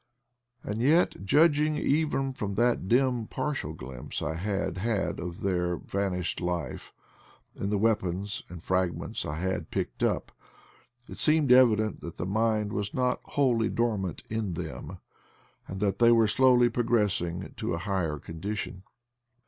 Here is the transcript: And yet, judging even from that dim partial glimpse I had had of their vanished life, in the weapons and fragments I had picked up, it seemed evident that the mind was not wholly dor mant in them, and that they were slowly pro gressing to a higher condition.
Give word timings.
And 0.63 0.81
yet, 0.81 1.13
judging 1.23 1.75
even 1.77 2.33
from 2.33 2.55
that 2.55 2.87
dim 2.87 3.27
partial 3.27 3.73
glimpse 3.73 4.19
I 4.23 4.33
had 4.33 4.79
had 4.79 5.19
of 5.19 5.41
their 5.41 5.75
vanished 5.77 6.41
life, 6.41 6.91
in 7.55 7.69
the 7.69 7.77
weapons 7.77 8.41
and 8.49 8.63
fragments 8.63 9.27
I 9.27 9.35
had 9.35 9.69
picked 9.69 10.01
up, 10.01 10.31
it 11.07 11.19
seemed 11.19 11.51
evident 11.51 12.01
that 12.01 12.17
the 12.17 12.25
mind 12.25 12.73
was 12.73 12.95
not 12.95 13.21
wholly 13.25 13.69
dor 13.69 13.95
mant 13.95 14.23
in 14.27 14.53
them, 14.55 14.97
and 15.67 15.79
that 15.81 15.99
they 15.99 16.11
were 16.11 16.25
slowly 16.25 16.67
pro 16.67 16.83
gressing 16.83 17.55
to 17.57 17.75
a 17.75 17.85
higher 17.85 18.17
condition. 18.17 18.81